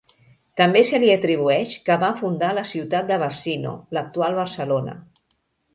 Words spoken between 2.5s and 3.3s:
la ciutat de